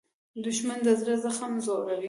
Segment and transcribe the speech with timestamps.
[0.43, 1.99] دښمن د زړه زخم زوړوي